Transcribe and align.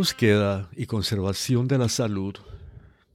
búsqueda 0.00 0.70
y 0.74 0.86
conservación 0.86 1.68
de 1.68 1.76
la 1.76 1.90
salud 1.90 2.34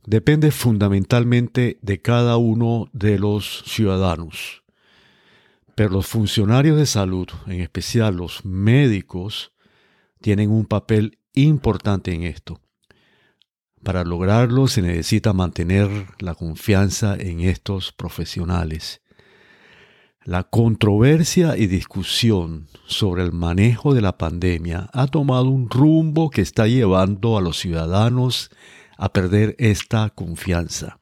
depende 0.05 0.51
fundamentalmente 0.51 1.79
de 1.81 1.99
cada 1.99 2.37
uno 2.37 2.89
de 2.93 3.17
los 3.17 3.63
ciudadanos. 3.65 4.61
Pero 5.73 5.89
los 5.89 6.05
funcionarios 6.05 6.77
de 6.77 6.85
salud, 6.85 7.27
en 7.47 7.61
especial 7.61 8.17
los 8.17 8.45
médicos, 8.45 9.51
tienen 10.21 10.51
un 10.51 10.67
papel 10.67 11.17
importante 11.33 12.13
en 12.13 12.21
esto. 12.21 12.61
Para 13.81 14.03
lograrlo 14.03 14.67
se 14.67 14.83
necesita 14.83 15.33
mantener 15.33 15.89
la 16.19 16.35
confianza 16.35 17.15
en 17.15 17.39
estos 17.39 17.93
profesionales. 17.93 19.01
La 20.27 20.41
controversia 20.41 21.55
y 21.55 21.67
discusión 21.67 22.65
sobre 22.87 23.21
el 23.21 23.31
manejo 23.31 23.93
de 23.93 24.01
la 24.01 24.17
pandemia 24.17 24.89
ha 24.91 25.05
tomado 25.05 25.51
un 25.51 25.69
rumbo 25.69 26.31
que 26.31 26.41
está 26.41 26.65
llevando 26.65 27.37
a 27.37 27.41
los 27.41 27.59
ciudadanos 27.59 28.49
a 28.97 29.13
perder 29.13 29.55
esta 29.59 30.09
confianza. 30.09 30.99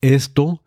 Esto 0.00 0.62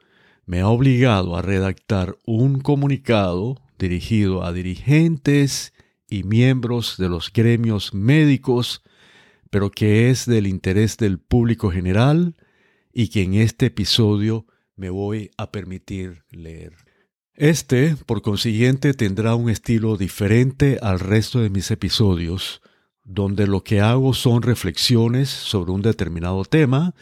me 0.45 0.59
ha 0.59 0.67
obligado 0.67 1.37
a 1.37 1.41
redactar 1.41 2.17
un 2.25 2.59
comunicado 2.59 3.55
dirigido 3.79 4.43
a 4.43 4.51
dirigentes 4.51 5.71
y 6.09 6.23
miembros 6.23 6.97
de 6.97 7.07
los 7.07 7.31
gremios 7.31 7.93
médicos, 7.93 8.83
pero 9.49 9.71
que 9.71 10.09
es 10.09 10.25
del 10.25 10.45
interés 10.45 10.97
del 10.97 11.19
público 11.19 11.71
general 11.71 12.35
y 12.91 13.07
que 13.07 13.21
en 13.21 13.35
este 13.35 13.67
episodio 13.67 14.45
me 14.75 14.89
voy 14.89 15.31
a 15.37 15.53
permitir 15.53 16.25
leer. 16.29 16.73
Este, 17.35 17.95
por 18.05 18.21
consiguiente, 18.21 18.93
tendrá 18.93 19.33
un 19.33 19.49
estilo 19.49 19.97
diferente 19.97 20.77
al 20.81 20.99
resto 20.99 21.39
de 21.39 21.49
mis 21.49 21.71
episodios, 21.71 22.61
donde 23.03 23.47
lo 23.47 23.63
que 23.63 23.81
hago 23.81 24.13
son 24.13 24.43
reflexiones 24.43 25.29
sobre 25.29 25.71
un 25.71 25.81
determinado 25.81 26.45
tema 26.45 26.93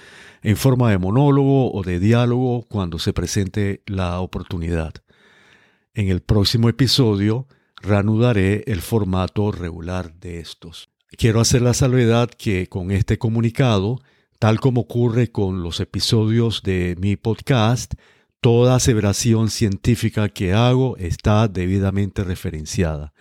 en 0.41 0.55
forma 0.55 0.89
de 0.89 0.97
monólogo 0.97 1.71
o 1.73 1.83
de 1.83 1.99
diálogo 1.99 2.63
cuando 2.69 2.97
se 2.97 3.13
presente 3.13 3.83
la 3.85 4.19
oportunidad. 4.21 4.93
En 5.93 6.07
el 6.07 6.21
próximo 6.21 6.69
episodio 6.69 7.47
reanudaré 7.81 8.63
el 8.67 8.81
formato 8.81 9.51
regular 9.51 10.13
de 10.13 10.39
estos. 10.39 10.89
Quiero 11.17 11.41
hacer 11.41 11.61
la 11.61 11.73
salvedad 11.73 12.29
que 12.29 12.67
con 12.67 12.91
este 12.91 13.17
comunicado, 13.17 13.99
tal 14.39 14.61
como 14.61 14.81
ocurre 14.81 15.29
con 15.29 15.61
los 15.61 15.81
episodios 15.81 16.63
de 16.63 16.95
mi 16.99 17.17
podcast, 17.17 17.95
toda 18.41 18.75
aseveración 18.75 19.51
científica 19.51 20.27
que 20.27 20.53
hago 20.53 20.97
está 20.97 21.47
debidamente 21.47 22.23
referenciada. 22.23 23.13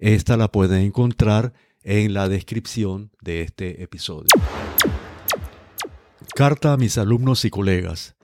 Esta 0.00 0.36
la 0.36 0.50
pueden 0.50 0.82
encontrar 0.82 1.52
en 1.84 2.12
la 2.12 2.28
descripción 2.28 3.12
de 3.22 3.42
este 3.42 3.84
episodio. 3.84 4.28
Carta 6.34 6.72
a 6.72 6.76
mis 6.76 6.98
alumnos 6.98 7.44
y 7.44 7.50
colegas. 7.50 8.16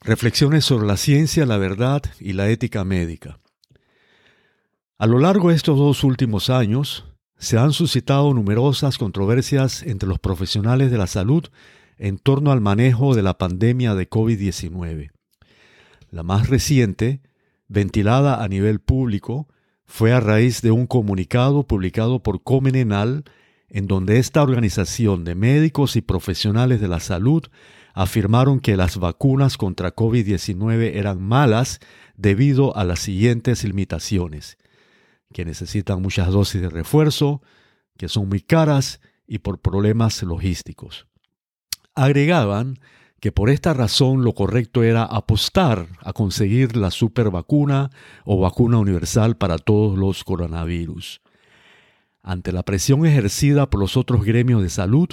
Reflexiones 0.00 0.64
sobre 0.64 0.86
la 0.86 0.96
ciencia, 0.96 1.44
la 1.44 1.58
verdad 1.58 2.02
y 2.20 2.34
la 2.34 2.48
ética 2.48 2.84
médica. 2.84 3.40
A 4.96 5.06
lo 5.06 5.18
largo 5.18 5.48
de 5.48 5.56
estos 5.56 5.76
dos 5.76 6.04
últimos 6.04 6.50
años, 6.50 7.04
se 7.36 7.58
han 7.58 7.72
suscitado 7.72 8.32
numerosas 8.32 8.96
controversias 8.96 9.82
entre 9.82 10.08
los 10.08 10.20
profesionales 10.20 10.92
de 10.92 10.98
la 10.98 11.08
salud 11.08 11.48
en 11.98 12.18
torno 12.18 12.52
al 12.52 12.60
manejo 12.60 13.16
de 13.16 13.22
la 13.22 13.36
pandemia 13.36 13.96
de 13.96 14.08
COVID-19. 14.08 15.13
La 16.14 16.22
más 16.22 16.48
reciente, 16.48 17.22
ventilada 17.66 18.44
a 18.44 18.46
nivel 18.46 18.78
público, 18.78 19.48
fue 19.84 20.12
a 20.12 20.20
raíz 20.20 20.62
de 20.62 20.70
un 20.70 20.86
comunicado 20.86 21.66
publicado 21.66 22.22
por 22.22 22.44
Comenenal 22.44 23.24
en 23.68 23.88
donde 23.88 24.20
esta 24.20 24.40
organización 24.40 25.24
de 25.24 25.34
médicos 25.34 25.96
y 25.96 26.02
profesionales 26.02 26.80
de 26.80 26.86
la 26.86 27.00
salud 27.00 27.42
afirmaron 27.94 28.60
que 28.60 28.76
las 28.76 28.96
vacunas 28.98 29.56
contra 29.56 29.96
COVID-19 29.96 30.92
eran 30.94 31.20
malas 31.20 31.80
debido 32.16 32.76
a 32.76 32.84
las 32.84 33.00
siguientes 33.00 33.64
limitaciones, 33.64 34.56
que 35.32 35.44
necesitan 35.44 36.00
muchas 36.00 36.28
dosis 36.28 36.62
de 36.62 36.70
refuerzo, 36.70 37.42
que 37.98 38.06
son 38.06 38.28
muy 38.28 38.40
caras 38.40 39.00
y 39.26 39.38
por 39.38 39.60
problemas 39.60 40.22
logísticos. 40.22 41.08
Agregaban 41.96 42.78
que 43.24 43.32
por 43.32 43.48
esta 43.48 43.72
razón 43.72 44.22
lo 44.22 44.34
correcto 44.34 44.82
era 44.82 45.02
apostar 45.02 45.86
a 46.02 46.12
conseguir 46.12 46.76
la 46.76 46.90
super 46.90 47.30
vacuna 47.30 47.90
o 48.26 48.38
vacuna 48.38 48.76
universal 48.76 49.38
para 49.38 49.56
todos 49.56 49.96
los 49.96 50.24
coronavirus. 50.24 51.22
Ante 52.22 52.52
la 52.52 52.64
presión 52.64 53.06
ejercida 53.06 53.70
por 53.70 53.80
los 53.80 53.96
otros 53.96 54.26
gremios 54.26 54.60
de 54.60 54.68
salud, 54.68 55.08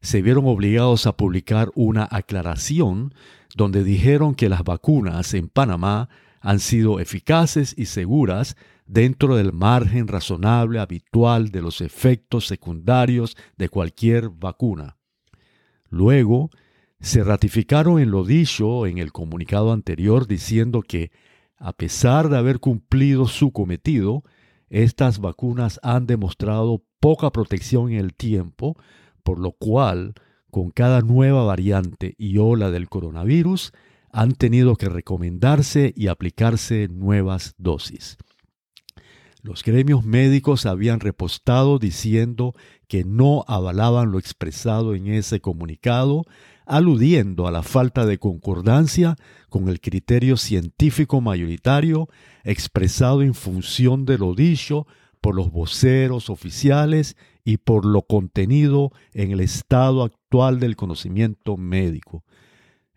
se 0.00 0.22
vieron 0.22 0.46
obligados 0.46 1.08
a 1.08 1.16
publicar 1.16 1.72
una 1.74 2.06
aclaración 2.08 3.12
donde 3.56 3.82
dijeron 3.82 4.36
que 4.36 4.48
las 4.48 4.62
vacunas 4.62 5.34
en 5.34 5.48
Panamá 5.48 6.08
han 6.40 6.60
sido 6.60 7.00
eficaces 7.00 7.74
y 7.76 7.86
seguras 7.86 8.56
dentro 8.86 9.34
del 9.34 9.52
margen 9.52 10.06
razonable 10.06 10.78
habitual 10.78 11.48
de 11.48 11.62
los 11.62 11.80
efectos 11.80 12.46
secundarios 12.46 13.36
de 13.56 13.68
cualquier 13.68 14.28
vacuna. 14.28 14.96
Luego, 15.90 16.50
se 17.00 17.22
ratificaron 17.22 18.00
en 18.00 18.10
lo 18.10 18.24
dicho 18.24 18.86
en 18.86 18.98
el 18.98 19.12
comunicado 19.12 19.72
anterior 19.72 20.26
diciendo 20.26 20.82
que, 20.82 21.10
a 21.56 21.72
pesar 21.72 22.28
de 22.28 22.38
haber 22.38 22.60
cumplido 22.60 23.26
su 23.26 23.52
cometido, 23.52 24.24
estas 24.68 25.18
vacunas 25.18 25.80
han 25.82 26.06
demostrado 26.06 26.82
poca 27.00 27.30
protección 27.30 27.92
en 27.92 27.98
el 27.98 28.14
tiempo, 28.14 28.76
por 29.22 29.38
lo 29.38 29.52
cual, 29.52 30.14
con 30.50 30.70
cada 30.70 31.00
nueva 31.00 31.44
variante 31.44 32.14
y 32.18 32.38
ola 32.38 32.70
del 32.70 32.88
coronavirus, 32.88 33.72
han 34.10 34.32
tenido 34.32 34.76
que 34.76 34.88
recomendarse 34.88 35.92
y 35.94 36.08
aplicarse 36.08 36.88
nuevas 36.88 37.54
dosis. 37.58 38.16
Los 39.42 39.62
gremios 39.62 40.04
médicos 40.04 40.66
habían 40.66 41.00
repostado 41.00 41.78
diciendo 41.78 42.54
que 42.88 43.04
no 43.04 43.44
avalaban 43.46 44.10
lo 44.10 44.18
expresado 44.18 44.94
en 44.94 45.06
ese 45.06 45.40
comunicado, 45.40 46.24
aludiendo 46.68 47.48
a 47.48 47.50
la 47.50 47.62
falta 47.62 48.04
de 48.04 48.18
concordancia 48.18 49.16
con 49.48 49.68
el 49.68 49.80
criterio 49.80 50.36
científico 50.36 51.20
mayoritario 51.20 52.08
expresado 52.44 53.22
en 53.22 53.34
función 53.34 54.04
de 54.04 54.18
lo 54.18 54.34
dicho 54.34 54.86
por 55.20 55.34
los 55.34 55.50
voceros 55.50 56.28
oficiales 56.30 57.16
y 57.42 57.56
por 57.56 57.86
lo 57.86 58.02
contenido 58.02 58.92
en 59.14 59.32
el 59.32 59.40
estado 59.40 60.02
actual 60.02 60.60
del 60.60 60.76
conocimiento 60.76 61.56
médico. 61.56 62.24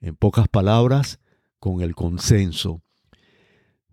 En 0.01 0.15
pocas 0.15 0.47
palabras, 0.49 1.19
con 1.59 1.81
el 1.81 1.95
consenso. 1.95 2.81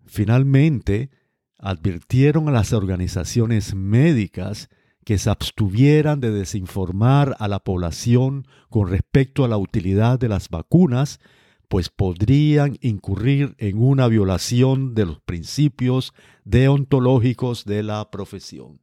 Finalmente, 0.06 1.10
advirtieron 1.58 2.48
a 2.48 2.52
las 2.52 2.72
organizaciones 2.72 3.74
médicas 3.74 4.68
que 5.08 5.16
se 5.16 5.30
abstuvieran 5.30 6.20
de 6.20 6.30
desinformar 6.30 7.34
a 7.38 7.48
la 7.48 7.60
población 7.60 8.46
con 8.68 8.90
respecto 8.90 9.42
a 9.42 9.48
la 9.48 9.56
utilidad 9.56 10.18
de 10.18 10.28
las 10.28 10.50
vacunas, 10.50 11.18
pues 11.66 11.88
podrían 11.88 12.76
incurrir 12.82 13.54
en 13.56 13.82
una 13.82 14.06
violación 14.08 14.94
de 14.94 15.06
los 15.06 15.18
principios 15.22 16.12
deontológicos 16.44 17.64
de 17.64 17.82
la 17.84 18.10
profesión. 18.10 18.82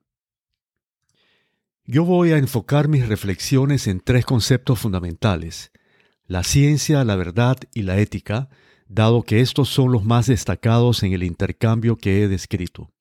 Yo 1.84 2.06
voy 2.06 2.32
a 2.32 2.40
enfocar 2.40 2.88
mis 2.88 3.08
reflexiones 3.08 3.86
en 3.86 4.00
tres 4.00 4.26
conceptos 4.26 4.80
fundamentales, 4.80 5.72
la 6.26 6.44
ciencia, 6.44 7.04
la 7.04 7.16
verdad 7.18 7.58
y 7.72 7.84
la 7.84 8.00
ética, 8.00 8.50
dado 8.88 9.22
que 9.22 9.42
estos 9.42 9.70
son 9.70 9.92
los 9.92 10.04
más 10.04 10.26
destacados 10.26 11.04
en 11.04 11.14
el 11.14 11.22
intercambio 11.22 11.98
que 11.98 12.24
he 12.24 12.28
descrito. 12.28 12.95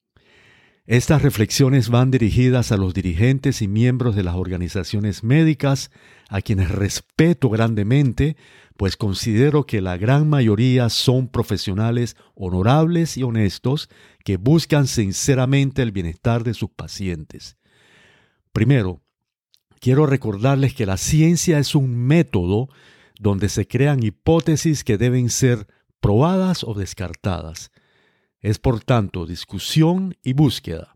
Estas 0.87 1.23
reflexiones 1.23 1.89
van 1.89 2.11
dirigidas 2.11 2.71
a 2.71 2.77
los 2.77 2.93
dirigentes 2.93 3.63
y 3.63 3.69
miembros 3.69 4.15
de 4.15 4.23
las 4.23 4.35
organizaciones 4.35 5.25
médicas, 5.25 5.91
a 6.29 6.43
quienes 6.43 6.71
respeto 6.71 7.49
grandemente, 7.49 8.37
pues 8.77 8.99
considero 8.99 9.65
que 9.65 9.81
la 9.81 9.97
gran 9.97 10.29
mayoría 10.29 10.91
son 10.91 11.29
profesionales 11.29 12.17
honorables 12.35 13.17
y 13.17 13.23
honestos 13.23 13.89
que 14.25 14.37
buscan 14.37 14.87
sinceramente 14.87 15.81
el 15.81 15.91
bienestar 15.91 16.45
de 16.45 16.53
sus 16.53 16.69
pacientes. 16.69 17.57
Primero, 18.53 19.01
quiero 19.81 20.05
recordarles 20.05 20.75
que 20.75 20.85
la 20.85 20.99
ciencia 20.99 21.59
es 21.59 21.75
un 21.75 21.97
método 21.97 22.69
donde 23.19 23.49
se 23.49 23.67
crean 23.67 24.03
hipótesis 24.03 24.85
que 24.85 24.99
deben 24.99 25.31
ser 25.31 25.67
probadas 26.01 26.63
o 26.63 26.75
descartadas. 26.75 27.71
Es 28.45 28.59
por 28.59 28.85
tanto 28.85 29.25
discusión 29.25 30.19
y 30.23 30.35
búsqueda. 30.35 30.95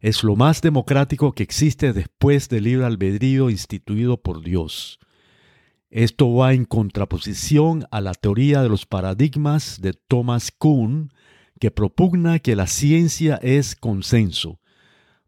Es 0.00 0.22
lo 0.22 0.36
más 0.36 0.60
democrático 0.60 1.32
que 1.32 1.42
existe 1.42 1.94
después 1.94 2.50
del 2.50 2.64
libre 2.64 2.84
albedrío 2.84 3.48
instituido 3.48 4.20
por 4.20 4.42
Dios. 4.42 4.98
Esto 5.88 6.30
va 6.34 6.52
en 6.52 6.66
contraposición 6.66 7.86
a 7.90 8.02
la 8.02 8.12
teoría 8.12 8.60
de 8.60 8.68
los 8.68 8.84
paradigmas 8.84 9.80
de 9.80 9.94
Thomas 9.94 10.50
Kuhn, 10.50 11.10
que 11.58 11.70
propugna 11.70 12.38
que 12.38 12.54
la 12.54 12.66
ciencia 12.66 13.36
es 13.40 13.74
consenso. 13.74 14.60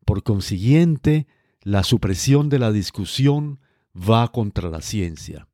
Por 0.05 0.23
consiguiente, 0.23 1.27
la 1.63 1.85
supresión 1.85 2.51
de 2.51 2.59
la 2.59 2.71
discusión 2.71 3.61
va 3.97 4.31
contra 4.31 4.69
la 4.69 4.83
ciencia. 4.83 5.49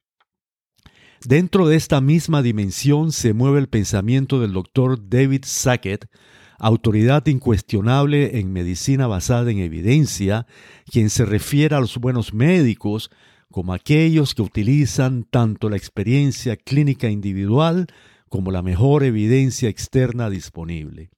Dentro 1.27 1.67
de 1.67 1.75
esta 1.75 2.01
misma 2.01 2.41
dimensión 2.41 3.11
se 3.11 3.33
mueve 3.33 3.59
el 3.59 3.69
pensamiento 3.69 4.41
del 4.41 4.53
doctor 4.53 5.09
David 5.09 5.43
Sackett, 5.45 6.09
autoridad 6.57 7.27
incuestionable 7.27 8.39
en 8.39 8.53
medicina 8.53 9.09
basada 9.09 9.51
en 9.51 9.59
evidencia, 9.59 10.47
quien 10.89 11.11
se 11.11 11.25
refiere 11.25 11.75
a 11.75 11.81
los 11.81 11.99
buenos 11.99 12.33
médicos 12.33 13.11
como 13.51 13.73
aquellos 13.73 14.37
que 14.37 14.43
utilizan 14.43 15.25
tanto 15.25 15.69
la 15.69 15.77
experiencia 15.77 16.57
clínica 16.57 17.11
individual 17.11 17.89
como 18.29 18.53
la 18.53 18.63
mejor 18.63 19.03
evidencia 19.03 19.69
externa 19.69 20.31
disponible. 20.31 21.11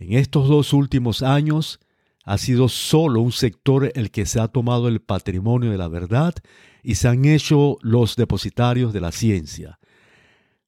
En 0.00 0.14
estos 0.14 0.48
dos 0.48 0.72
últimos 0.72 1.22
años 1.22 1.78
ha 2.24 2.38
sido 2.38 2.68
solo 2.68 3.20
un 3.20 3.30
sector 3.30 3.92
el 3.94 4.10
que 4.10 4.26
se 4.26 4.40
ha 4.40 4.48
tomado 4.48 4.88
el 4.88 5.00
patrimonio 5.00 5.70
de 5.70 5.78
la 5.78 5.86
verdad 5.86 6.34
y 6.84 6.96
se 6.96 7.08
han 7.08 7.24
hecho 7.24 7.78
los 7.80 8.14
depositarios 8.14 8.92
de 8.92 9.00
la 9.00 9.10
ciencia. 9.10 9.80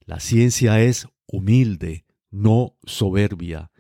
La 0.07 0.19
ciencia 0.19 0.81
es 0.81 1.07
humilde, 1.27 2.07
no 2.31 2.75
soberbia. 2.85 3.71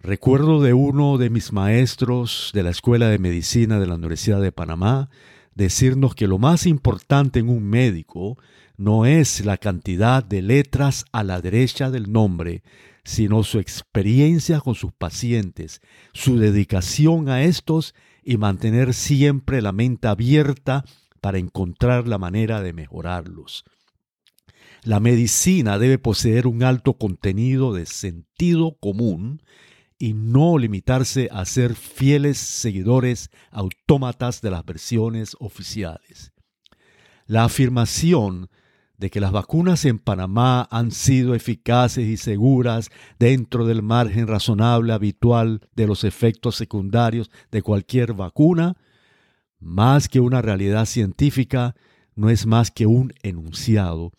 Recuerdo 0.00 0.60
de 0.60 0.74
uno 0.74 1.16
de 1.16 1.30
mis 1.30 1.52
maestros 1.52 2.50
de 2.52 2.64
la 2.64 2.70
Escuela 2.70 3.08
de 3.08 3.20
Medicina 3.20 3.78
de 3.78 3.86
la 3.86 3.94
Universidad 3.94 4.42
de 4.42 4.50
Panamá 4.50 5.08
decirnos 5.54 6.16
que 6.16 6.26
lo 6.26 6.38
más 6.38 6.66
importante 6.66 7.38
en 7.38 7.48
un 7.48 7.62
médico 7.62 8.36
no 8.76 9.06
es 9.06 9.44
la 9.44 9.58
cantidad 9.58 10.24
de 10.24 10.42
letras 10.42 11.04
a 11.12 11.22
la 11.22 11.40
derecha 11.40 11.90
del 11.90 12.10
nombre, 12.10 12.64
sino 13.04 13.44
su 13.44 13.60
experiencia 13.60 14.60
con 14.60 14.74
sus 14.74 14.92
pacientes, 14.92 15.80
su 16.12 16.38
dedicación 16.38 17.28
a 17.28 17.44
estos 17.44 17.94
y 18.24 18.36
mantener 18.36 18.94
siempre 18.94 19.62
la 19.62 19.72
mente 19.72 20.08
abierta 20.08 20.84
para 21.22 21.38
encontrar 21.38 22.08
la 22.08 22.18
manera 22.18 22.60
de 22.60 22.74
mejorarlos. 22.74 23.64
La 24.82 24.98
medicina 24.98 25.78
debe 25.78 25.96
poseer 25.98 26.48
un 26.48 26.64
alto 26.64 26.94
contenido 26.94 27.72
de 27.72 27.86
sentido 27.86 28.76
común 28.80 29.40
y 29.98 30.14
no 30.14 30.58
limitarse 30.58 31.28
a 31.30 31.44
ser 31.44 31.76
fieles 31.76 32.38
seguidores 32.38 33.30
autómatas 33.52 34.42
de 34.42 34.50
las 34.50 34.64
versiones 34.64 35.36
oficiales. 35.38 36.32
La 37.26 37.44
afirmación 37.44 38.50
de 38.98 39.08
que 39.08 39.20
las 39.20 39.30
vacunas 39.30 39.84
en 39.84 40.00
Panamá 40.00 40.66
han 40.72 40.90
sido 40.90 41.36
eficaces 41.36 42.08
y 42.08 42.16
seguras 42.16 42.90
dentro 43.20 43.64
del 43.64 43.82
margen 43.82 44.26
razonable 44.26 44.92
habitual 44.92 45.60
de 45.76 45.86
los 45.86 46.02
efectos 46.02 46.56
secundarios 46.56 47.30
de 47.52 47.62
cualquier 47.62 48.12
vacuna, 48.12 48.76
más 49.62 50.08
que 50.08 50.20
una 50.20 50.42
realidad 50.42 50.86
científica, 50.86 51.74
no 52.14 52.28
es 52.28 52.46
más 52.46 52.70
que 52.70 52.86
un 52.86 53.12
enunciado. 53.22 54.12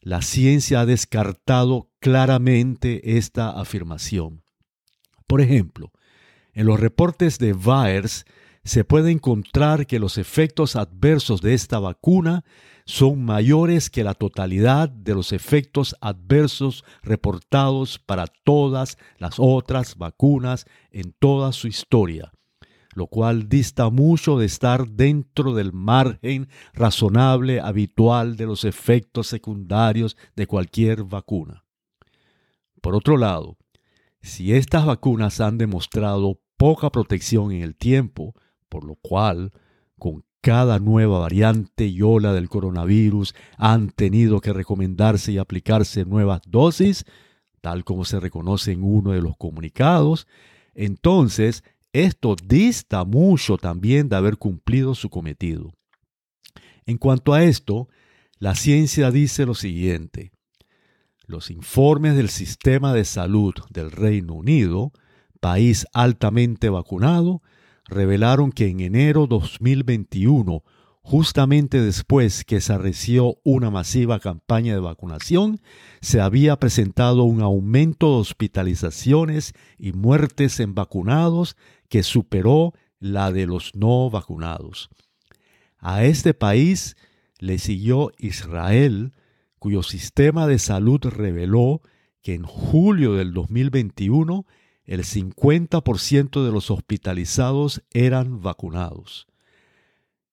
La 0.00 0.22
ciencia 0.22 0.80
ha 0.80 0.86
descartado 0.86 1.90
claramente 1.98 3.16
esta 3.16 3.50
afirmación. 3.50 4.42
Por 5.26 5.40
ejemplo, 5.40 5.92
en 6.52 6.66
los 6.66 6.78
reportes 6.78 7.38
de 7.38 7.52
VAERS 7.52 8.24
se 8.64 8.84
puede 8.84 9.10
encontrar 9.10 9.86
que 9.86 9.98
los 9.98 10.18
efectos 10.18 10.76
adversos 10.76 11.40
de 11.40 11.54
esta 11.54 11.78
vacuna 11.78 12.44
son 12.84 13.24
mayores 13.24 13.90
que 13.90 14.04
la 14.04 14.14
totalidad 14.14 14.88
de 14.88 15.14
los 15.14 15.32
efectos 15.32 15.96
adversos 16.00 16.84
reportados 17.02 17.98
para 17.98 18.26
todas 18.26 18.98
las 19.18 19.34
otras 19.38 19.96
vacunas 19.96 20.66
en 20.90 21.12
toda 21.18 21.52
su 21.52 21.68
historia, 21.68 22.32
lo 22.98 23.06
cual 23.06 23.48
dista 23.48 23.90
mucho 23.90 24.38
de 24.38 24.46
estar 24.46 24.88
dentro 24.88 25.54
del 25.54 25.72
margen 25.72 26.48
razonable 26.74 27.60
habitual 27.60 28.36
de 28.36 28.44
los 28.44 28.64
efectos 28.64 29.28
secundarios 29.28 30.16
de 30.34 30.46
cualquier 30.48 31.04
vacuna. 31.04 31.64
Por 32.82 32.96
otro 32.96 33.16
lado, 33.16 33.56
si 34.20 34.52
estas 34.52 34.84
vacunas 34.84 35.40
han 35.40 35.58
demostrado 35.58 36.40
poca 36.56 36.90
protección 36.90 37.52
en 37.52 37.62
el 37.62 37.76
tiempo, 37.76 38.34
por 38.68 38.84
lo 38.84 38.96
cual, 38.96 39.52
con 39.96 40.24
cada 40.40 40.80
nueva 40.80 41.20
variante 41.20 41.86
y 41.86 42.02
ola 42.02 42.32
del 42.32 42.48
coronavirus 42.48 43.34
han 43.56 43.90
tenido 43.90 44.40
que 44.40 44.52
recomendarse 44.52 45.32
y 45.32 45.38
aplicarse 45.38 46.04
nuevas 46.04 46.42
dosis, 46.46 47.04
tal 47.60 47.84
como 47.84 48.04
se 48.04 48.18
reconoce 48.18 48.72
en 48.72 48.82
uno 48.82 49.12
de 49.12 49.22
los 49.22 49.36
comunicados, 49.36 50.26
entonces 50.74 51.62
esto 51.92 52.36
dista 52.42 53.04
mucho 53.04 53.56
también 53.56 54.08
de 54.08 54.16
haber 54.16 54.36
cumplido 54.36 54.94
su 54.94 55.08
cometido. 55.10 55.72
En 56.86 56.98
cuanto 56.98 57.34
a 57.34 57.42
esto, 57.44 57.88
la 58.38 58.54
ciencia 58.54 59.10
dice 59.10 59.46
lo 59.46 59.54
siguiente. 59.54 60.32
Los 61.26 61.50
informes 61.50 62.16
del 62.16 62.30
sistema 62.30 62.94
de 62.94 63.04
salud 63.04 63.54
del 63.70 63.90
Reino 63.90 64.34
Unido, 64.34 64.92
país 65.40 65.86
altamente 65.92 66.70
vacunado, 66.70 67.42
revelaron 67.84 68.52
que 68.52 68.68
en 68.68 68.80
enero 68.80 69.26
2021, 69.26 70.62
justamente 71.08 71.80
después 71.80 72.44
que 72.44 72.60
se 72.60 72.74
arreció 72.74 73.38
una 73.42 73.70
masiva 73.70 74.20
campaña 74.20 74.74
de 74.74 74.80
vacunación, 74.80 75.58
se 76.02 76.20
había 76.20 76.58
presentado 76.58 77.22
un 77.24 77.40
aumento 77.40 78.08
de 78.08 78.20
hospitalizaciones 78.20 79.54
y 79.78 79.92
muertes 79.92 80.60
en 80.60 80.74
vacunados 80.74 81.56
que 81.88 82.02
superó 82.02 82.74
la 83.00 83.32
de 83.32 83.46
los 83.46 83.74
no 83.74 84.10
vacunados. 84.10 84.90
A 85.78 86.04
este 86.04 86.34
país 86.34 86.94
le 87.38 87.56
siguió 87.58 88.12
Israel, 88.18 89.14
cuyo 89.58 89.82
sistema 89.82 90.46
de 90.46 90.58
salud 90.58 91.00
reveló 91.04 91.80
que 92.20 92.34
en 92.34 92.42
julio 92.42 93.14
del 93.14 93.32
2021 93.32 94.44
el 94.84 95.04
50% 95.04 96.44
de 96.44 96.52
los 96.52 96.70
hospitalizados 96.70 97.82
eran 97.94 98.42
vacunados. 98.42 99.26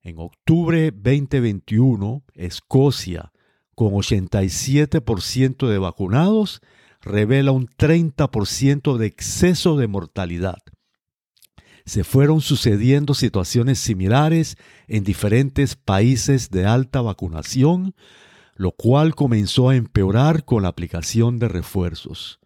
En 0.06 0.20
octubre 0.20 0.92
2021, 0.92 2.24
Escocia, 2.36 3.34
con 3.74 3.94
87% 3.94 5.68
de 5.68 5.80
vacunados, 5.80 6.62
revela 7.02 7.52
un 7.52 7.66
30% 7.66 8.98
de 8.98 9.08
exceso 9.08 9.78
de 9.78 9.88
mortalidad. 9.88 10.60
Se 11.86 12.04
fueron 12.04 12.42
sucediendo 12.42 13.16
situaciones 13.16 13.80
similares 13.80 14.58
en 14.88 15.04
diferentes 15.04 15.76
países 15.76 16.52
de 16.52 16.68
alta 16.68 17.02
vacunación, 17.02 17.96
lo 18.54 18.74
cual 18.74 19.16
comenzó 19.16 19.70
a 19.70 19.76
empeorar 19.76 20.46
con 20.46 20.62
la 20.62 20.70
aplicación 20.70 21.40
de 21.40 21.48
refuerzos. 21.48 22.40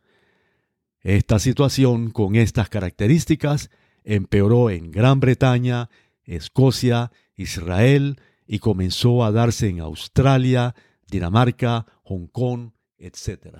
Esta 1.01 1.39
situación 1.39 2.11
con 2.11 2.37
estas 2.37 2.69
características 2.69 3.69
empeoró 4.05 4.69
en 4.69 4.91
Gran 4.91 5.19
Bretaña, 5.19 5.89
Escocia, 6.23 7.11
Israel 7.39 8.21
y 8.45 8.59
comenzó 8.59 9.23
a 9.23 9.31
darse 9.31 9.69
en 9.69 9.79
Australia, 9.79 10.75
Dinamarca, 11.07 11.85
Hong 12.03 12.27
Kong, 12.27 12.71
etc. 12.97 13.55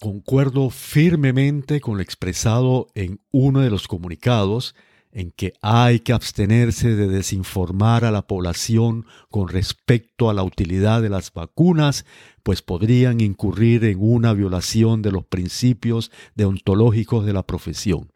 Concuerdo 0.00 0.70
firmemente 0.70 1.80
con 1.80 1.96
lo 1.96 2.02
expresado 2.02 2.86
en 2.94 3.20
uno 3.30 3.60
de 3.60 3.70
los 3.70 3.88
comunicados 3.88 4.74
en 5.10 5.32
que 5.32 5.54
hay 5.62 6.00
que 6.00 6.12
abstenerse 6.12 6.94
de 6.94 7.08
desinformar 7.08 8.04
a 8.04 8.10
la 8.10 8.26
población 8.26 9.04
con 9.30 9.48
respecto 9.48 10.30
a 10.30 10.34
la 10.34 10.42
utilidad 10.42 11.02
de 11.02 11.08
las 11.08 11.32
vacunas, 11.32 12.04
pues 12.42 12.62
podrían 12.62 13.20
incurrir 13.20 13.84
en 13.84 13.98
una 14.00 14.32
violación 14.32 15.02
de 15.02 15.12
los 15.12 15.24
principios 15.24 16.10
deontológicos 16.34 17.26
de 17.26 17.32
la 17.32 17.42
profesión. 17.42 18.12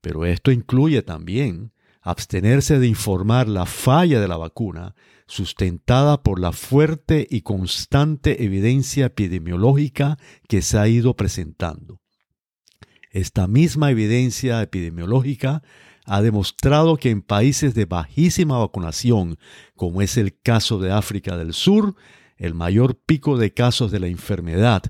Pero 0.00 0.24
esto 0.24 0.50
incluye 0.50 1.02
también 1.02 1.73
abstenerse 2.04 2.78
de 2.78 2.86
informar 2.86 3.48
la 3.48 3.66
falla 3.66 4.20
de 4.20 4.28
la 4.28 4.36
vacuna 4.36 4.94
sustentada 5.26 6.22
por 6.22 6.38
la 6.38 6.52
fuerte 6.52 7.26
y 7.28 7.40
constante 7.40 8.44
evidencia 8.44 9.06
epidemiológica 9.06 10.18
que 10.46 10.60
se 10.60 10.78
ha 10.78 10.86
ido 10.86 11.16
presentando. 11.16 12.00
Esta 13.10 13.46
misma 13.46 13.90
evidencia 13.90 14.60
epidemiológica 14.60 15.62
ha 16.04 16.20
demostrado 16.20 16.98
que 16.98 17.08
en 17.08 17.22
países 17.22 17.74
de 17.74 17.86
bajísima 17.86 18.58
vacunación, 18.58 19.38
como 19.74 20.02
es 20.02 20.18
el 20.18 20.38
caso 20.38 20.78
de 20.78 20.92
África 20.92 21.38
del 21.38 21.54
Sur, 21.54 21.94
el 22.36 22.52
mayor 22.52 23.00
pico 23.00 23.38
de 23.38 23.54
casos 23.54 23.90
de 23.90 24.00
la 24.00 24.08
enfermedad 24.08 24.82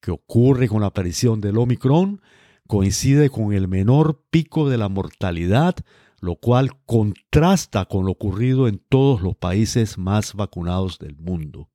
que 0.00 0.10
ocurre 0.10 0.66
con 0.66 0.80
la 0.80 0.88
aparición 0.88 1.40
del 1.40 1.58
Omicron 1.58 2.20
coincide 2.66 3.30
con 3.30 3.52
el 3.52 3.68
menor 3.68 4.24
pico 4.30 4.68
de 4.68 4.78
la 4.78 4.88
mortalidad, 4.88 5.76
lo 6.20 6.36
cual 6.36 6.70
contrasta 6.86 7.84
con 7.84 8.06
lo 8.06 8.12
ocurrido 8.12 8.68
en 8.68 8.78
todos 8.78 9.20
los 9.20 9.36
países 9.36 9.98
más 9.98 10.34
vacunados 10.34 10.98
del 10.98 11.16
mundo. 11.16 11.68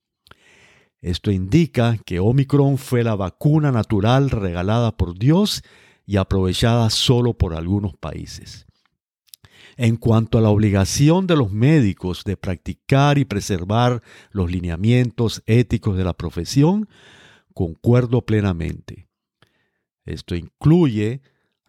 Esto 1.02 1.32
indica 1.32 1.98
que 2.06 2.20
Omicron 2.20 2.78
fue 2.78 3.04
la 3.04 3.16
vacuna 3.16 3.72
natural 3.72 4.30
regalada 4.30 4.96
por 4.96 5.18
Dios 5.18 5.64
y 6.06 6.18
aprovechada 6.18 6.90
solo 6.90 7.34
por 7.34 7.56
algunos 7.56 7.96
países. 7.96 8.68
En 9.78 9.96
cuanto 9.96 10.38
a 10.38 10.42
la 10.42 10.50
obligación 10.50 11.26
de 11.26 11.36
los 11.36 11.52
médicos 11.52 12.24
de 12.24 12.38
practicar 12.38 13.18
y 13.18 13.26
preservar 13.26 14.04
los 14.32 14.52
lineamientos 14.52 15.42
éticos 15.46 15.98
de 15.98 16.04
la 16.04 16.14
profesión, 16.14 16.88
concuerdo 17.54 18.22
plenamente. 18.22 19.08
Esto 20.06 20.36
incluye 20.36 21.22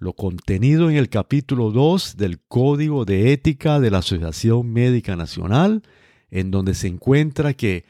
lo 0.02 0.14
contenido 0.14 0.90
en 0.90 0.96
el 0.96 1.08
capítulo 1.08 1.70
2 1.70 2.16
del 2.16 2.40
Código 2.40 3.04
de 3.04 3.32
Ética 3.32 3.78
de 3.78 3.88
la 3.92 3.98
Asociación 3.98 4.72
Médica 4.72 5.14
Nacional, 5.14 5.82
en 6.28 6.50
donde 6.50 6.74
se 6.74 6.88
encuentra 6.88 7.54
que 7.54 7.84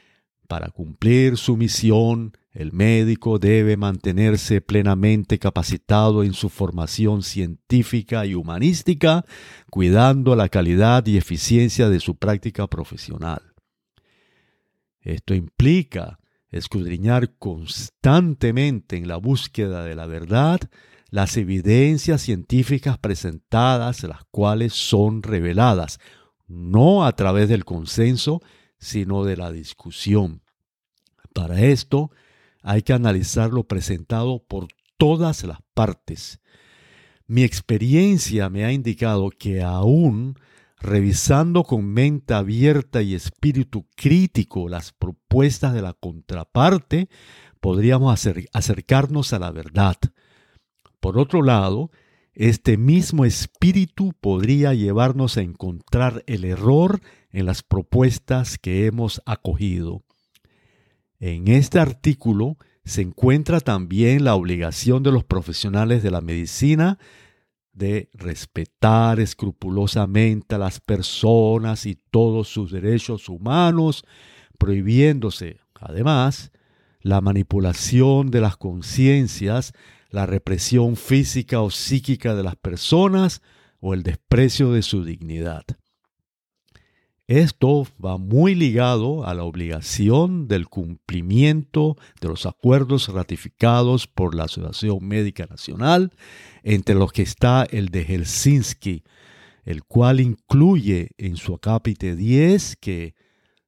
para 0.47 0.69
cumplir 0.69 1.37
su 1.37 1.57
misión, 1.57 2.33
el 2.51 2.71
médico 2.71 3.39
debe 3.39 3.77
mantenerse 3.77 4.61
plenamente 4.61 5.39
capacitado 5.39 6.23
en 6.23 6.33
su 6.33 6.49
formación 6.49 7.23
científica 7.23 8.27
y 8.27 8.35
humanística, 8.35 9.25
cuidando 9.71 10.35
la 10.35 10.49
calidad 10.49 11.07
y 11.07 11.17
eficiencia 11.17 11.89
de 11.89 11.99
su 11.99 12.15
práctica 12.15 12.67
profesional. 12.67 13.41
Esto 15.01 15.33
implica 15.33 16.19
escudriñar 16.51 17.33
constantemente 17.39 18.97
en 18.97 19.07
la 19.07 19.17
búsqueda 19.17 19.83
de 19.83 19.95
la 19.95 20.05
verdad 20.05 20.59
las 21.13 21.37
evidencias 21.37 22.23
científicas 22.23 22.97
presentadas, 22.97 24.01
las 24.01 24.25
cuales 24.31 24.73
son 24.73 25.21
reveladas, 25.21 25.99
no 26.47 27.05
a 27.05 27.15
través 27.15 27.49
del 27.49 27.65
consenso, 27.65 28.41
sino 28.79 29.23
de 29.23 29.37
la 29.37 29.51
discusión. 29.51 30.41
Para 31.31 31.61
esto, 31.61 32.09
hay 32.63 32.81
que 32.81 32.93
analizar 32.93 33.51
lo 33.51 33.65
presentado 33.65 34.43
por 34.43 34.69
todas 34.97 35.43
las 35.43 35.59
partes. 35.75 36.39
Mi 37.27 37.43
experiencia 37.43 38.49
me 38.49 38.65
ha 38.65 38.71
indicado 38.71 39.29
que 39.29 39.61
aún 39.61 40.33
revisando 40.79 41.63
con 41.63 41.85
mente 41.85 42.33
abierta 42.33 43.03
y 43.03 43.13
espíritu 43.13 43.85
crítico 43.95 44.67
las 44.67 44.93
propuestas 44.93 45.75
de 45.75 45.83
la 45.83 45.93
contraparte, 45.93 47.07
podríamos 47.59 48.19
acercarnos 48.51 49.31
a 49.31 49.37
la 49.37 49.51
verdad. 49.51 49.97
Por 51.03 51.19
otro 51.19 51.41
lado, 51.41 51.91
este 52.33 52.77
mismo 52.77 53.25
espíritu 53.25 54.13
podría 54.21 54.73
llevarnos 54.73 55.35
a 55.35 55.41
encontrar 55.41 56.23
el 56.27 56.45
error 56.45 57.01
en 57.29 57.45
las 57.45 57.61
propuestas 57.61 58.57
que 58.57 58.85
hemos 58.85 59.21
acogido. 59.25 60.01
En 61.19 61.49
este 61.49 61.79
artículo 61.79 62.55
se 62.85 63.01
encuentra 63.01 63.59
también 63.59 64.23
la 64.23 64.35
obligación 64.35 65.03
de 65.03 65.11
los 65.11 65.25
profesionales 65.25 66.03
de 66.03 66.11
la 66.11 66.21
medicina 66.21 66.97
de 67.73 68.09
respetar 68.13 69.19
escrupulosamente 69.19 70.55
a 70.55 70.57
las 70.57 70.79
personas 70.79 71.85
y 71.85 71.95
todos 72.11 72.47
sus 72.47 72.71
derechos 72.71 73.27
humanos, 73.27 74.05
prohibiéndose, 74.57 75.59
además, 75.73 76.53
la 77.01 77.19
manipulación 77.19 78.31
de 78.31 78.39
las 78.39 78.55
conciencias, 78.55 79.73
la 80.13 80.27
represión 80.27 80.95
física 80.95 81.61
o 81.61 81.71
psíquica 81.71 82.35
de 82.35 82.43
las 82.43 82.55
personas 82.55 83.41
o 83.79 83.95
el 83.95 84.03
desprecio 84.03 84.71
de 84.71 84.83
su 84.83 85.03
dignidad. 85.03 85.63
Esto 87.25 87.87
va 88.03 88.19
muy 88.19 88.53
ligado 88.53 89.25
a 89.25 89.33
la 89.33 89.43
obligación 89.43 90.47
del 90.47 90.67
cumplimiento 90.67 91.97
de 92.21 92.27
los 92.27 92.45
acuerdos 92.45 93.07
ratificados 93.07 94.05
por 94.05 94.35
la 94.35 94.43
Asociación 94.43 94.99
Médica 95.01 95.47
Nacional, 95.47 96.11
entre 96.61 96.93
los 96.93 97.11
que 97.11 97.23
está 97.23 97.63
el 97.63 97.87
de 97.87 98.03
Helsinki, 98.03 99.03
el 99.63 99.83
cual 99.83 100.19
incluye 100.19 101.09
en 101.17 101.37
su 101.37 101.55
acápite 101.55 102.15
10 102.15 102.75
que 102.75 103.15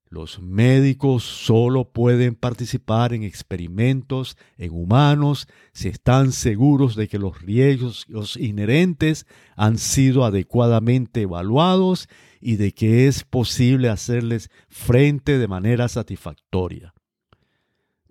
los 0.10 0.40
médicos 0.40 1.24
solo 1.24 1.92
pueden 1.92 2.36
participar 2.36 3.14
en 3.14 3.24
experimentos 3.24 4.38
en 4.58 4.72
humanos 4.72 5.48
si 5.74 5.88
están 5.88 6.32
seguros 6.32 6.96
de 6.96 7.08
que 7.08 7.20
los 7.20 7.42
riesgos 7.42 8.38
inherentes 8.38 9.26
han 9.56 9.78
sido 9.78 10.24
adecuadamente 10.24 11.22
evaluados 11.22 12.08
y 12.40 12.58
de 12.58 12.74
que 12.74 13.08
es 13.08 13.24
posible 13.24 13.90
hacerles 13.90 14.50
frente 14.70 15.40
de 15.40 15.48
manera 15.48 15.90
satisfactoria. 15.90 16.94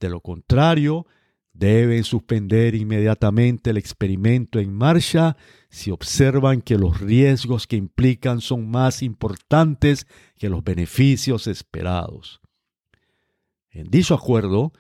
De 0.01 0.11
lo 0.11 0.21
contrario, 0.21 1.07
deben 1.55 2.03
suspender 2.03 2.75
inmediatamente 2.75 3.71
el 3.71 3.79
experimento 3.79 4.59
en 4.59 4.75
marcha 4.75 5.37
si 5.71 5.91
observan 5.91 6.61
que 6.61 6.77
los 6.77 7.01
riesgos 7.01 7.67
que 7.67 7.77
implican 7.77 8.41
son 8.41 8.69
más 8.71 9.03
importantes 9.03 10.07
que 10.37 10.49
los 10.49 10.63
beneficios 10.63 11.47
esperados. 11.47 12.41
En 13.71 13.91
dicho 13.91 14.15
acuerdo, 14.15 14.73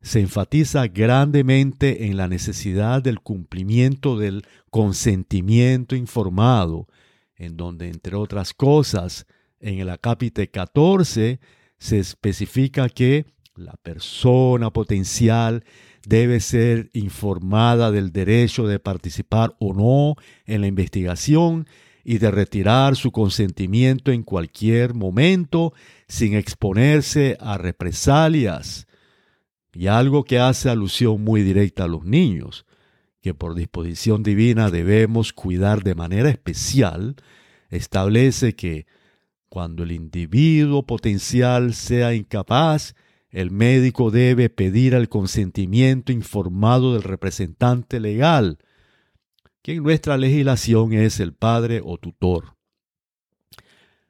se 0.00 0.20
enfatiza 0.20 0.88
grandemente 0.88 2.06
en 2.06 2.16
la 2.16 2.28
necesidad 2.28 3.02
del 3.02 3.20
cumplimiento 3.20 4.18
del 4.18 4.44
consentimiento 4.70 5.94
informado, 5.94 6.88
en 7.36 7.56
donde, 7.56 7.88
entre 7.88 8.16
otras 8.16 8.52
cosas, 8.52 9.26
en 9.60 9.78
el 9.78 9.90
acápite 9.90 10.50
14 10.50 11.40
se 11.78 11.98
especifica 11.98 12.88
que 12.88 13.26
la 13.54 13.76
persona 13.82 14.70
potencial 14.72 15.64
debe 16.06 16.40
ser 16.40 16.90
informada 16.94 17.90
del 17.90 18.12
derecho 18.12 18.66
de 18.66 18.78
participar 18.78 19.54
o 19.58 19.74
no 19.74 20.16
en 20.46 20.62
la 20.62 20.66
investigación 20.66 21.66
y 22.04 22.18
de 22.18 22.30
retirar 22.30 22.96
su 22.96 23.12
consentimiento 23.12 24.10
en 24.10 24.22
cualquier 24.22 24.94
momento 24.94 25.72
sin 26.08 26.34
exponerse 26.34 27.36
a 27.40 27.58
represalias. 27.58 28.88
Y 29.72 29.86
algo 29.86 30.24
que 30.24 30.38
hace 30.38 30.68
alusión 30.68 31.22
muy 31.22 31.42
directa 31.42 31.84
a 31.84 31.88
los 31.88 32.04
niños, 32.04 32.66
que 33.20 33.34
por 33.34 33.54
disposición 33.54 34.22
divina 34.22 34.70
debemos 34.70 35.32
cuidar 35.32 35.84
de 35.84 35.94
manera 35.94 36.28
especial, 36.28 37.16
establece 37.70 38.54
que 38.54 38.86
cuando 39.48 39.84
el 39.84 39.92
individuo 39.92 40.84
potencial 40.84 41.74
sea 41.74 42.14
incapaz 42.14 42.94
el 43.32 43.50
médico 43.50 44.10
debe 44.10 44.50
pedir 44.50 44.92
el 44.94 45.08
consentimiento 45.08 46.12
informado 46.12 46.92
del 46.92 47.02
representante 47.02 47.98
legal, 47.98 48.58
que 49.62 49.72
en 49.72 49.82
nuestra 49.82 50.18
legislación 50.18 50.92
es 50.92 51.18
el 51.18 51.32
padre 51.32 51.80
o 51.82 51.96
tutor. 51.96 52.56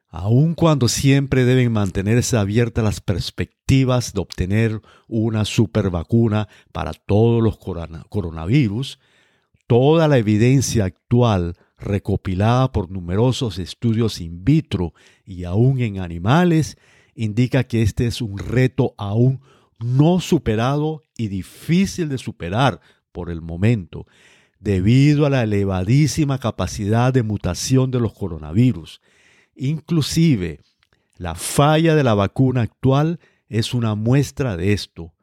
Aun 0.09 0.53
cuando 0.53 0.89
siempre 0.89 1.45
deben 1.45 1.71
mantenerse 1.71 2.37
abiertas 2.37 2.83
las 2.83 3.01
perspectivas 3.01 4.13
de 4.13 4.21
obtener 4.21 4.81
una 5.07 5.45
supervacuna 5.45 6.49
para 6.71 6.93
todos 6.93 7.41
los 7.41 7.57
coronavirus, 8.09 8.99
toda 9.65 10.07
la 10.07 10.17
evidencia 10.17 10.85
actual 10.85 11.55
recopilada 11.77 12.71
por 12.71 12.91
numerosos 12.91 13.57
estudios 13.57 14.21
in 14.21 14.43
vitro 14.43 14.93
y 15.25 15.45
aún 15.45 15.79
en 15.79 15.99
animales 15.99 16.77
indica 17.15 17.63
que 17.65 17.81
este 17.81 18.07
es 18.07 18.21
un 18.21 18.37
reto 18.37 18.93
aún 18.97 19.41
no 19.79 20.19
superado 20.19 21.03
y 21.17 21.27
difícil 21.27 22.09
de 22.09 22.17
superar 22.17 22.79
por 23.11 23.29
el 23.29 23.41
momento, 23.41 24.07
debido 24.59 25.25
a 25.25 25.29
la 25.29 25.43
elevadísima 25.43 26.39
capacidad 26.39 27.13
de 27.13 27.23
mutación 27.23 27.91
de 27.91 27.99
los 27.99 28.13
coronavirus. 28.13 29.01
Inclusive, 29.55 30.61
la 31.17 31.35
falla 31.35 31.95
de 31.95 32.03
la 32.03 32.13
vacuna 32.15 32.61
actual 32.61 33.19
es 33.49 33.73
una 33.73 33.95
muestra 33.95 34.57
de 34.57 34.73
esto. 34.73 35.13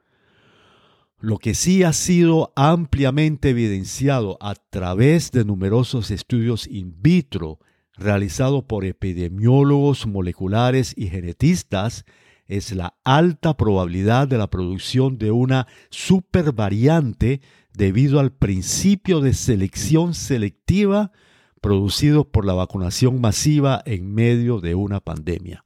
Lo 1.18 1.38
que 1.38 1.54
sí 1.54 1.82
ha 1.82 1.92
sido 1.92 2.52
ampliamente 2.54 3.50
evidenciado 3.50 4.38
a 4.40 4.54
través 4.54 5.32
de 5.32 5.44
numerosos 5.44 6.10
estudios 6.10 6.66
in 6.66 6.94
vitro 7.02 7.58
realizado 8.00 8.66
por 8.66 8.84
epidemiólogos 8.84 10.06
moleculares 10.06 10.94
y 10.96 11.08
genetistas 11.08 12.04
es 12.46 12.72
la 12.72 12.94
alta 13.04 13.56
probabilidad 13.56 14.26
de 14.26 14.38
la 14.38 14.50
producción 14.50 15.18
de 15.18 15.30
una 15.30 15.68
supervariante 15.90 17.40
debido 17.72 18.18
al 18.18 18.32
principio 18.32 19.20
de 19.20 19.34
selección 19.34 20.14
selectiva 20.14 21.12
producido 21.60 22.28
por 22.28 22.44
la 22.44 22.54
vacunación 22.54 23.20
masiva 23.20 23.82
en 23.84 24.12
medio 24.12 24.60
de 24.60 24.74
una 24.74 25.00
pandemia. 25.00 25.64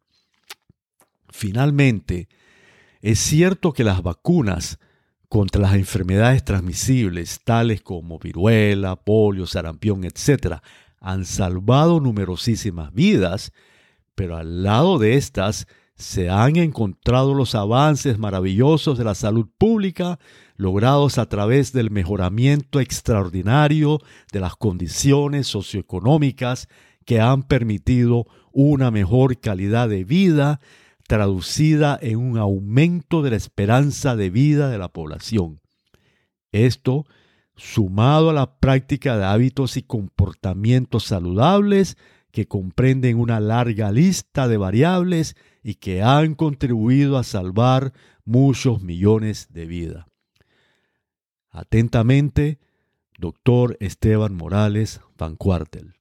Finalmente, 1.31 2.29
es 3.01 3.19
cierto 3.19 3.73
que 3.73 3.85
las 3.85 4.03
vacunas 4.03 4.79
contra 5.29 5.61
las 5.61 5.75
enfermedades 5.75 6.45
transmisibles 6.45 7.41
tales 7.43 7.83
como 7.83 8.19
viruela, 8.19 8.97
polio, 8.97 9.47
sarampión, 9.47 10.05
etc., 10.05 10.61
han 11.05 11.27
salvado 11.27 12.01
numerosísimas 12.01 12.93
vidas, 12.95 13.53
pero 14.15 14.39
al 14.39 14.63
lado 14.63 14.99
de 14.99 15.17
estas 15.17 15.67
se 15.97 16.31
han 16.31 16.57
encontrado 16.57 17.35
los 17.35 17.55
avances 17.55 18.19
maravillosos 18.19 18.97
de 18.97 19.05
la 19.05 19.15
salud 19.15 19.47
pública 19.59 20.19
logrados 20.57 21.19
a 21.19 21.29
través 21.29 21.73
del 21.73 21.91
mejoramiento 21.91 22.81
extraordinario 22.81 24.01
de 24.33 24.41
las 24.41 24.57
condiciones 24.57 25.47
socioeconómicas 25.47 26.69
que 27.05 27.21
han 27.21 27.43
permitido 27.43 28.27
una 28.53 28.91
mejor 28.91 29.39
calidad 29.39 29.91
de 29.91 30.05
vida 30.05 30.59
traducida 31.07 31.99
en 32.01 32.17
un 32.17 32.39
aumento 32.39 33.21
de 33.21 33.31
la 33.31 33.37
esperanza 33.37 34.17
de 34.17 34.31
vida 34.31 34.71
de 34.71 34.79
la 34.79 34.89
población. 34.89 35.61
Esto, 36.51 37.05
sumado 37.57 38.31
a 38.31 38.33
la 38.33 38.59
práctica 38.59 39.17
de 39.17 39.25
hábitos 39.25 39.77
y 39.77 39.83
comportamientos 39.83 41.05
saludables 41.05 41.97
que 42.31 42.49
comprenden 42.49 43.19
una 43.19 43.39
larga 43.39 43.93
lista 43.93 44.49
de 44.49 44.57
variables 44.57 45.37
y 45.63 45.77
que 45.77 46.03
han 46.03 46.35
contribuido 46.35 47.17
a 47.17 47.25
salvar 47.25 47.93
muchos 48.25 48.83
millones 48.83 49.49
de 49.53 49.67
vidas. 49.67 50.07
Atentamente, 51.51 52.59
doctor 53.19 53.77
Esteban 53.79 54.35
Morales 54.35 55.01
Van 55.17 55.37
Cuartel. 55.37 55.95